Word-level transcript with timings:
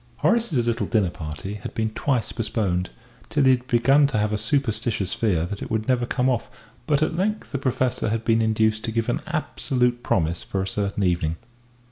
Horace's 0.17 0.65
little 0.65 0.87
dinner 0.87 1.11
party 1.11 1.53
had 1.61 1.75
been 1.75 1.91
twice 1.91 2.31
postponed, 2.31 2.89
till 3.29 3.43
he 3.43 3.51
had 3.51 3.67
begun 3.67 4.07
to 4.07 4.17
have 4.17 4.33
a 4.33 4.37
superstitious 4.39 5.13
fear 5.13 5.45
that 5.45 5.61
it 5.61 5.69
would 5.69 5.87
never 5.87 6.07
come 6.07 6.27
off; 6.27 6.49
but 6.87 7.03
at 7.03 7.15
length 7.15 7.51
the 7.51 7.59
Professor 7.59 8.09
had 8.09 8.25
been 8.25 8.41
induced 8.41 8.83
to 8.85 8.91
give 8.91 9.09
an 9.09 9.21
absolute 9.27 10.01
promise 10.01 10.41
for 10.41 10.63
a 10.63 10.67
certain 10.67 11.03
evening. 11.03 11.35